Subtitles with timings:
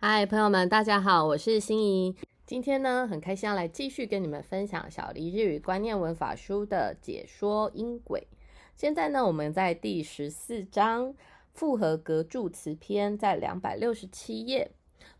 [0.00, 2.14] 嗨，朋友们，大家好，我是心怡。
[2.46, 8.28] 今天呢，很开心要来继续跟你们分享小黎日语观念文法书的解说音轨。
[8.76, 11.12] 现在呢，我们在第十四章
[11.52, 14.70] 复合格助词篇，在两百六十七页。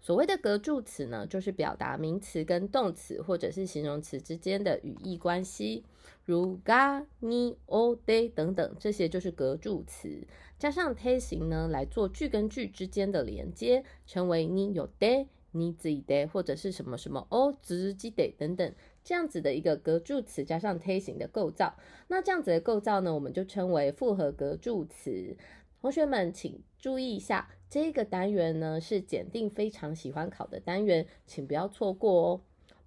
[0.00, 5.84] 所谓的格助词呢，就是表达名词跟动词或者是形容词之间的语义关系，
[6.24, 10.26] 如 ga、ni、o、de 等等，这些就是格助词。
[10.58, 21.74] 加上 te 形呢，来做句跟句之间的连接，成为 ni 有 de、ni 自己 de 或者是什么什么 o 自己 de 等等这样子的一个格助词，加上 te 形的构造。
[22.06, 25.36] 那这样子的构造呢，我们就称为复合格助词。
[25.80, 27.50] 同学们请注意一下。
[27.70, 32.40] 这个单元呢是检定非常喜欢考的单元，请不要错过哦。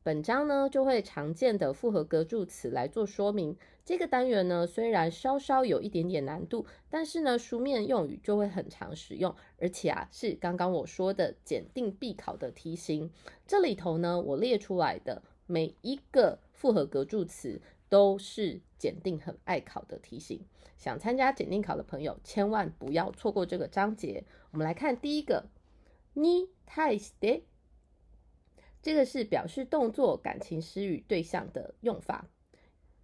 [0.03, 3.55] 本章呢就会常见的复合格助词来做说明。
[3.85, 13.11] 这个单元呢虽然稍稍有一点点难度，但是呢书面用语就会很常使用，而且啊是刚刚我说的检定必考的题型。
[13.45, 17.61] 这里头呢我列出来的每一个复合格助词。
[17.91, 20.45] 都是检定很爱考的题型，
[20.77, 24.23] 想参加检定考的朋友千万不要错过这个章节。
[24.51, 25.45] 我们来看第一个，
[26.13, 27.43] 你太 stay，
[28.81, 32.27] 这个是表示动作、感情、施语对象的用法。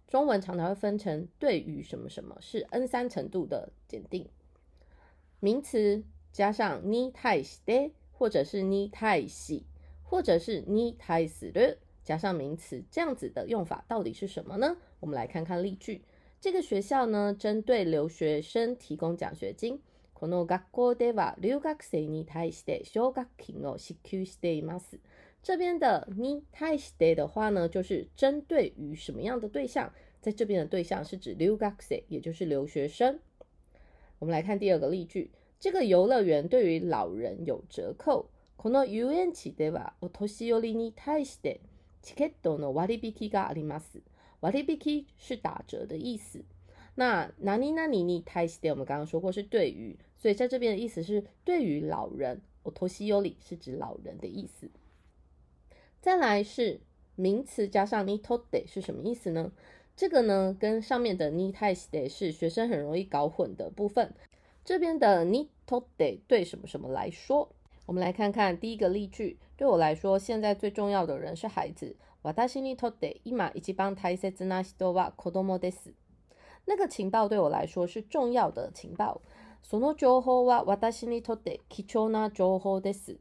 [0.06, 4.28] 中文常常会分成对于什么什么，是 N 三程度的检定。
[5.40, 9.64] 名词加上你太 stay，或者是你太喜，
[10.02, 11.78] 或者是你太死的。
[12.04, 14.76] 加上名词，这样子的用法到底是什么呢？
[15.00, 16.04] 我们来看看例句。
[16.40, 19.80] 这个学校呢，针对留学生提供奖学金。
[20.18, 24.98] この学校では留学生に対して奨学金を支給しています。
[25.44, 29.92] 这边的に対して的话呢，就是针对于什么样的对象？
[30.20, 33.20] 在这边的对象是指留学生，也就是留学生。
[34.18, 35.30] 我们来看第二个例句。
[35.60, 38.30] 这个游乐园对于老人有折扣。
[38.56, 41.60] この遊園地ではお年寄りに対して
[42.02, 44.02] チケットの割引があります。
[44.40, 46.42] 割引是打折的意思。
[46.96, 52.41] 那哪里哪里你太西的，我们刚刚说过是对于，所以在这边的意思是对于老人。
[52.63, 54.69] 我托西尤里是指老人的意思。
[55.99, 56.79] 再来是
[57.15, 59.51] 名词加上你托得是什么意思呢？
[59.97, 64.13] 这个呢跟上面的你太西的是学生很容易搞混的部分。
[64.63, 67.49] 这边的你托得对什么什么来说？
[67.85, 69.37] 我们来看看第一个例句。
[69.57, 71.97] 对我来说，现在最重要的人是孩子。
[72.21, 75.93] 私にとって今一番大切な人は子供です。
[76.65, 79.21] 那个情报对我来说是重要的情报。
[79.61, 83.17] その情報は私にとって貴重な情報です。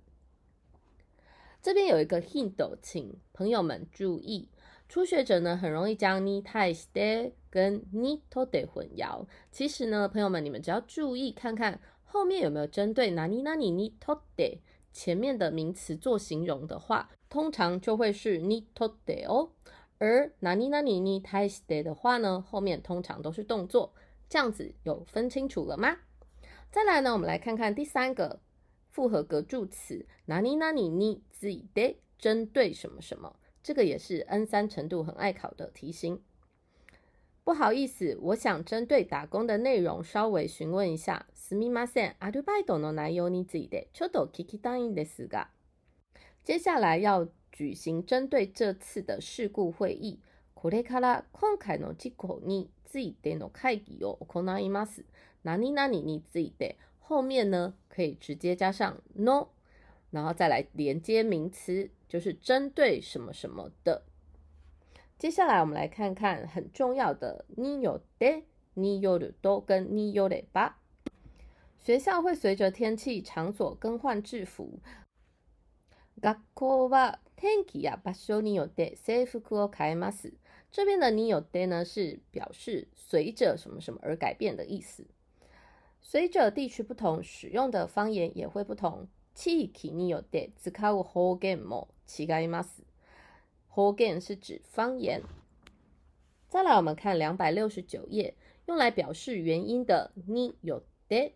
[1.62, 4.48] 这边有一个 hint，请朋友们注意，
[4.88, 9.26] 初学者呢很容易将に対して跟にとって混淆。
[9.52, 14.58] 其实呢，朋友们，你们只要注意看看后面有没有针对哪里哪里にとって
[14.92, 19.50] 前面的名词做形容的话，通常就会是にとって哦。
[19.98, 23.94] 而哪里哪里に対して的话呢，后面通常都是动作。
[24.28, 25.96] 这样子有分清楚了吗？
[26.70, 28.40] 再来呢，我们来看看第三个
[28.90, 36.20] 复合格助词哪里哪里について，针对什么什么，这个也是 N 三程度很爱考的题型。
[37.44, 41.26] 不好意思，我想针对打工的内容稍微询问一下。
[41.34, 45.48] すみません、アルバイトの内容についてちょっと聞きたいんですが。
[46.44, 50.20] 接下来要举行针对这次的事故会议。
[50.54, 55.04] これから今回の事故についての会議を行います。
[55.42, 59.48] 何々について后面呢可以直接加上 no，
[60.10, 64.02] 然后再来连接名词，就是针对什么什么的。
[65.18, 70.74] 接下来我们来看看很重要的によって、によると跟によれば。
[71.84, 74.80] 学校会随着天气、场所更换制服。
[76.20, 80.32] 学校は天気や場所によって制服を変えます。
[80.70, 85.04] 这边的によって呢是表示随着什么什么而改变的意思。
[86.06, 89.08] 随着地区不同，使用的方言也会不同。
[89.34, 92.84] 地域によって使う方言も違います。
[93.68, 95.22] 方言是指方言。
[96.48, 98.34] 再来，我们看两百六十九页，
[98.66, 101.32] 用来表示原因的によって，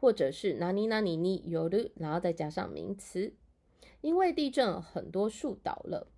[0.00, 3.32] 或者是哪里哪里による，然后再加上名词。
[4.00, 6.08] 因为地震，很多树倒了。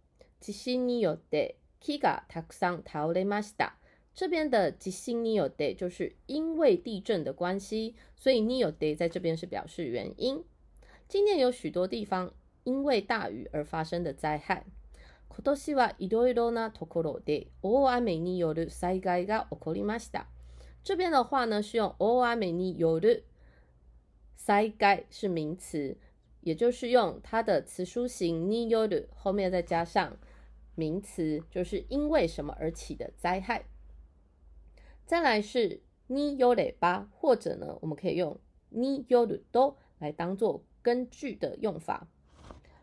[0.41, 3.75] 地震によって木がたくさん倒れました。
[4.15, 10.45] 这边的地震によって就是因为地震的关系，所以によって在这边是表示原因。
[11.09, 12.33] 今年有许多地方
[12.65, 14.65] 因为大雨而发生的灾害。
[15.29, 20.27] 今年はいろいろなところで大雨による災害が起こりました。
[20.83, 23.25] 这边的话呢是用大雨による
[24.37, 25.97] 災害是名词，
[26.43, 30.19] 也就是用它的词书形による后面再加上
[30.75, 33.65] 名词，就是因为什么而起的灾害。
[35.07, 38.39] 再来是によれば，或者呢，我们可以用
[38.73, 42.07] によると来当做根据的用法。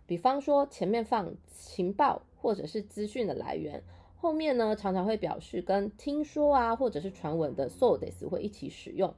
[0.06, 3.84] 比方说，前面放情报或者是资讯的来源，
[4.18, 9.14] 后面呢常常会表示跟听说啊或者是传闻的 so des 会一起使用。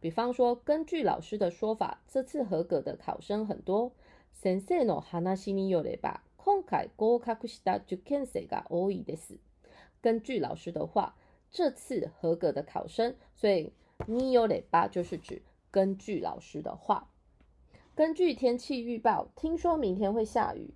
[0.00, 3.92] 比方说，根据老师的说法，这次合格的考生很多。
[4.32, 9.38] 先生の話によれば、今回合格した受験生が多いです。
[10.00, 11.14] 根据老师的话。
[11.52, 13.72] 这次合格的考生，所以
[14.06, 17.08] によれば就是指根据老师的话。
[17.94, 20.74] 根据天气预报，听说明天会下雨。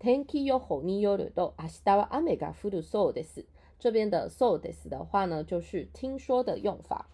[0.00, 3.46] 天気予報によると明日は雨が降るそうです。
[3.78, 7.06] 这边的そうです的话呢，就是听说的用法。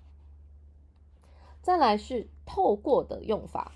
[1.62, 3.72] 再来是透过的用法，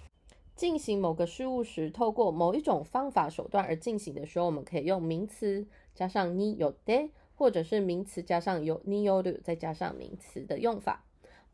[0.54, 7.10] 进行某个事物时，透过某一种方法手段而进行的时候，我们可以用名词加上によって。
[7.34, 11.04] 或者是名词加上有 n e o 再加上名词的用法，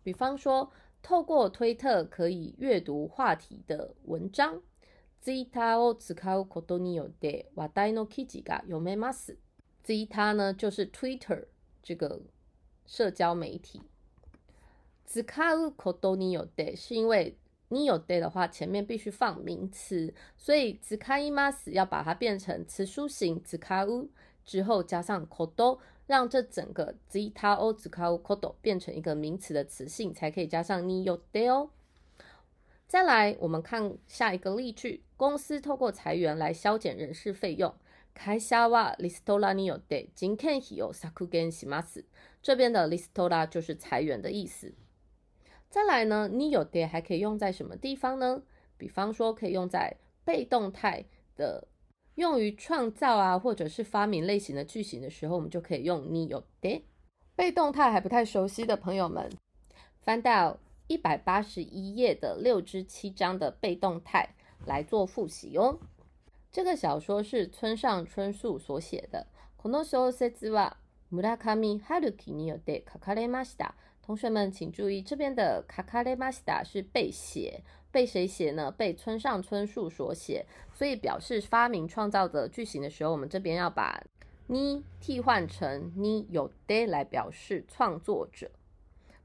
[0.03, 0.71] 比方说，
[1.03, 4.62] 透过推特可以阅读话题的文章。
[5.23, 9.39] Zeta を使うことによって話題の記事が読めます。
[9.85, 11.47] Zeta 呢就是 Twitter
[11.83, 12.21] 这个
[12.87, 13.81] 社交媒体。
[15.06, 17.37] 使うことによって是因为
[17.71, 24.09] によって的话前面必须放名词，所以使います要把它变成词书形使う。
[24.45, 31.71] 之后加上 kodo，让这整个 zeta o zukao kodo 变成一个名词的词性，才可以加上 ni yo de 哦。
[32.87, 37.75] 再来，我们看下一个例句：公司透过裁员来削减人事费用。
[38.15, 42.05] 会社はリストラによって人件費を削減します。
[42.43, 44.75] 这边的リストラ就是裁员的意思。
[45.71, 48.43] 再来呢，ni yo de 还可以用在什么地方呢？
[48.77, 51.06] 比方说，可以用在被动态
[51.37, 51.67] 的。
[52.19, 56.85] 用于创造啊，或者是发明类型的句型的时候，我们就可以用你有的。
[57.35, 59.29] 被动态还不太熟悉的朋友们，
[60.01, 64.35] 翻到一百八十一页的六至七章的被动态
[64.65, 65.81] 来做复习哦。
[66.53, 69.27] 这个小说是村上春树所写的。
[69.56, 70.75] この小説は
[71.11, 73.75] 村上春樹によって書かれました。
[74.06, 77.65] 同学们请注意，这边的書かれました是被写。
[77.91, 78.71] 被谁写呢？
[78.71, 84.03] 被村上春树所写，所以表示发明创造的句型的时候，我们这边要把
[84.49, 88.51] 你替换成你有的来表示创作者。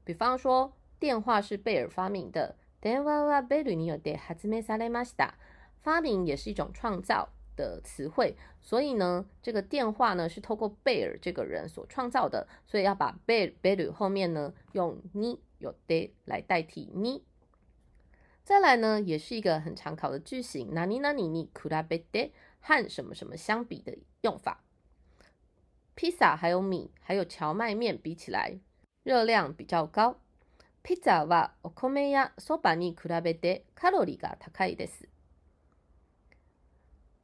[0.04, 5.34] 比方说，电话是贝尔发明的，電話はベルによって発明されました。
[5.82, 17.22] 发明也是一种创造的词汇，所以呢，这个电话呢是透过贝尔这个人所创造的，所以要把贝贝ル后面呢用你有的来代替你。
[18.44, 22.30] 再来呢，也是一个很常考的句型，哪里哪里你比で
[22.60, 24.64] 和什么什么相比的用法。
[25.94, 28.58] 披萨还有米还有荞麦面比起来，
[29.04, 30.16] 热量比较高。
[30.82, 35.08] ピザはお米やそばに比べてカロリーが高いです。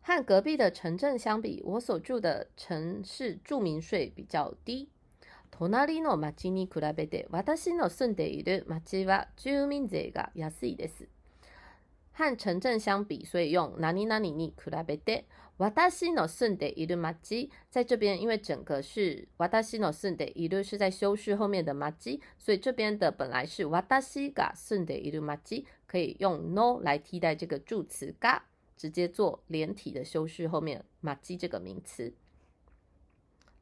[0.02, 4.89] 和隔壁的城镇相比，我所住的城市住民税比较低。
[5.51, 11.07] 隣の町に比べて私の住んでいる町は住民税が安いです。
[12.17, 15.25] 和城镇相比，所以用哪里哪里に比べて
[15.57, 28.41] 私の住んでいる町在这边，因为整个是私の住んでいる是在修饰后面的町，所以这边的本来是私が住んでいる町，可以用 no 来替代这个助词が，
[28.77, 32.13] 直接做连体的修饰后面町这个名词。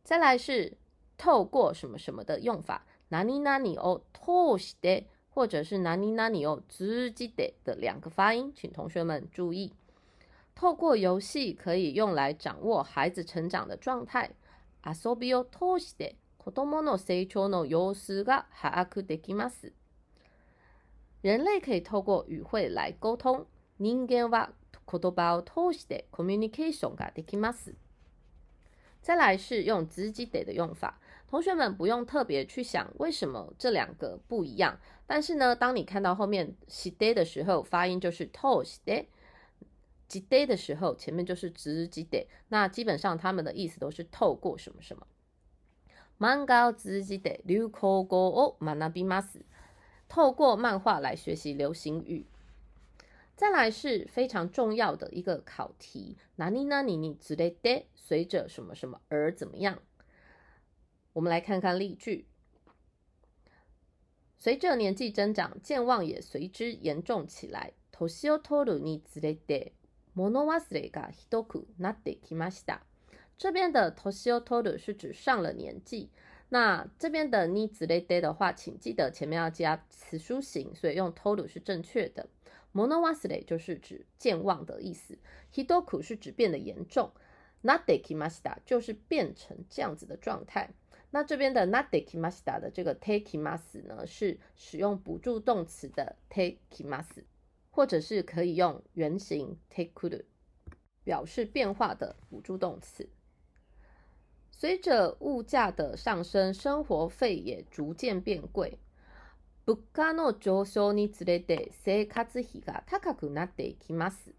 [0.03, 0.77] 再来是。
[1.18, 9.72] 透过什么什么的用法，哪里哪里哦，透して或者是哪里哪里哦，直接的的两个发音，请同学们注意。
[10.54, 14.30] 透过游戏可以用来掌握孩子成长的状态。
[14.84, 19.72] 遊びを通して子供の成長の様子が把握できます。
[21.22, 23.46] 人类可以透过语汇来沟通。
[23.78, 24.50] 人間は
[24.86, 27.74] 言葉を通してコミュニケーションができます。
[29.08, 31.00] 再来是用直接的的用法。
[31.28, 39.06] 同学们不用特别去想为什么这两个不一样，但是呢，当你看到后面 s day 的时候，发音就是 to s day；
[40.06, 42.26] 直 day 的时候，前面就是直直 day。
[42.48, 45.06] 那基本上他们的意思都是透过什么什么。
[46.16, 49.40] 漫画直直 day，流行語を学びます。
[50.08, 52.26] 透过漫画来学习流行语。
[53.38, 59.80] 再来是非常重要的一个考题，哪里哪里你直 day，随着什么什么而怎么样？
[61.12, 62.26] 我们来看看例句：
[64.36, 67.72] 随着年纪增长，健忘也随之严重起来。
[67.90, 69.72] 年を取るにつれて
[70.14, 72.80] モノ忘れがひどくなってきました。
[73.38, 76.10] 这边的年を取る是指上了年纪。
[76.48, 82.28] 那这边的につれて的话，请记得前面要加词书形，所以用 toru 是正确的。
[82.72, 85.16] モノ忘れ就是指健忘的意思。
[85.52, 87.12] ひどく是指变得严重。
[87.62, 90.70] なってきました就是变成这样子的状态。
[91.10, 97.24] 那这边的なってきました的这个 take きます呢，是使用补助动词的 take きます，
[97.70, 100.24] 或者是可以用原形 take くる，
[101.04, 103.08] 表示变化的补助动词。
[104.58, 108.78] 随着物价的上升，生活费也逐渐变贵。
[109.66, 114.34] 物価の上昇につれて生活費が高くなっていきます。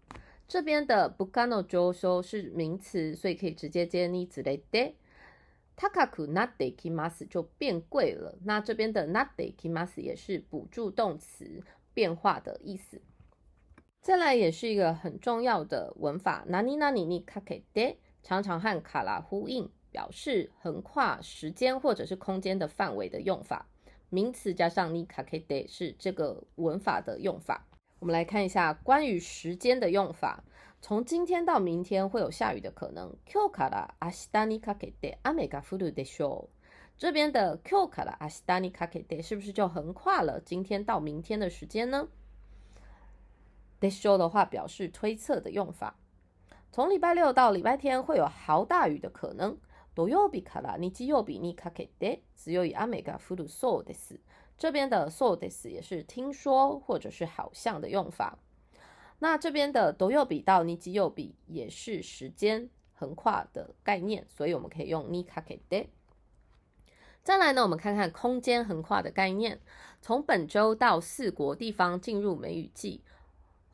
[0.48, 4.94] 这边的物価の上昇是名词，所以可以直接接につれて。
[5.78, 8.38] 高くなっていきます就变贵了。
[8.44, 13.02] 那这边的なっていきます也是补助动词，变化的意思。
[14.00, 19.68] 再来也是一个很重要的文法，哪里哪里にかけて，常常和卡拉呼应。
[19.91, 23.67] 表示横跨时间或者是空间的范围的用法，
[24.09, 27.67] 名词加上你卡可以是这个文法的用法。
[27.99, 30.43] 我们来看一下关于时间的用法，
[30.81, 33.15] 从今天到明天会有下雨的可能。
[33.27, 36.47] Q 卡拉阿西达尼卡可以阿美嘎弗鲁的 show，
[36.97, 42.07] 这边的 Q 卡拉阿西达尼卡可以是不是就横跨了今天到明天的时间呢
[43.79, 45.95] ？The show 的话表示推测的用法，
[46.71, 49.57] 从礼拜六到礼拜天会有好大雨的可能。
[49.94, 54.20] 土曜日から日曜日にかけて強い雨が降るそうです。
[54.58, 58.38] 这边的そうです也是听说或者是好像的用法。
[59.18, 65.88] 那这边的土曜日到日曜日也是时间横跨的概念，所以我们可以用にかけて。
[67.22, 69.60] 再来呢，我们看看空间横跨的概念。
[70.00, 73.02] 从本周到四国地方进入梅雨季。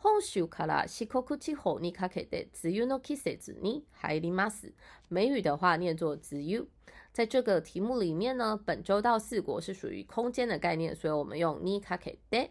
[0.07, 4.73] 本州から四国地方にかけて梅雨の季節に入ります。
[5.09, 6.69] 梅雨的话念作梅雨。
[7.12, 12.51] 在这个题目里面呢，本周到四国是属于空间的概念，所以我们用にかけて。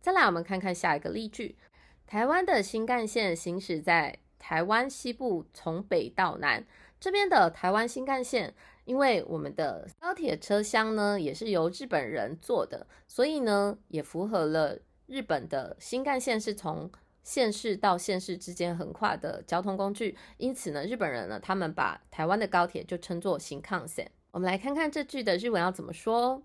[0.00, 1.56] 再来，我们看看下一个例句：
[2.06, 6.64] 台湾的新干线行驶在台湾西部，从北到南。
[6.98, 14.78] 这边的台湾新干线，因为我们的高铁车厢呢也是由日本人做的，所以呢也符合了。
[15.06, 16.90] 日本的新干线是从
[17.22, 24.10] 县市到县市之间横跨的交通工具，因此呢，日本人呢，他们把台湾的高铁就称作新干线。
[24.30, 26.42] 我们来看看这句的日文要怎么说。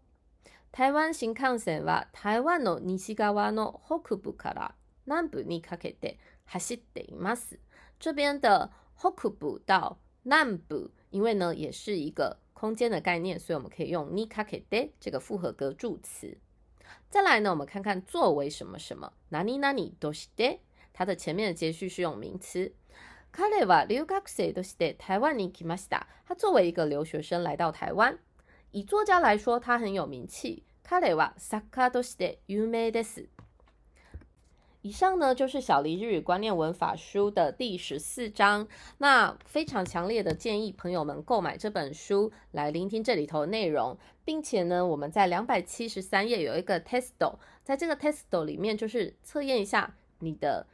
[0.72, 7.58] 台湾新幹線は台湾の西側の北部から南部にかけて走っています。
[7.98, 16.38] 这边的北部到南部，因为呢也是一个空间的概念，所以我们可以用にかけて这个复合格助词。
[17.10, 20.60] 再来呢，我们看看作为什么什么，哪里哪里都是的。
[20.94, 22.74] 它的前面的接续是用名词。
[23.32, 26.08] 彼は留学生として台湾に来ました。
[26.25, 28.17] 他作为一个留学生来到台湾。
[28.72, 30.63] 以作家来说，他很有名气。
[30.88, 33.27] 彼は作家として有名です。
[34.82, 38.66] 以上呢就是小黎日语观念文法书的第十四章。
[38.96, 50.66] 那非常强烈的建议朋友们购买这本书来聆听这里头的内容，并且呢，我们在两百七十三页有一个 testo，在这个 testo 里面就是测验一下你的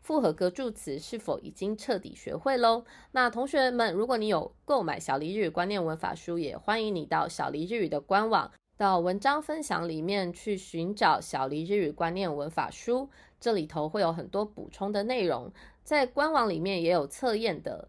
[0.00, 2.84] 复合格助词是否已经彻底学会喽。
[3.12, 8.50] 那同学们，如果你有购买小黎日语观念文法书，也欢迎你到小黎日语的官网。
[8.82, 13.08] 到文章分享里面去寻找小黎日语观念文法书，
[13.38, 15.52] 这里头会有很多补充的内容，
[15.84, 17.88] 在官网里面也有测验的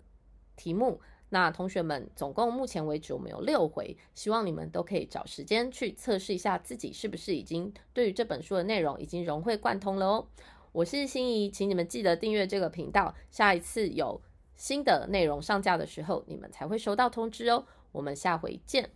[0.55, 1.01] 题目。
[1.29, 10.27] 那同学们，总共目前为止我们有六回，希望你们都可以找时间去测试一下自己是不是已经对于这本书的内容已经融会贯通了哦。
[10.73, 14.21] 我是心怡，请你们记得订阅这个频道，下一次有
[14.55, 17.65] 新的内容上架的时候，你们才会收到通知哦。
[17.91, 18.91] 我们下回见。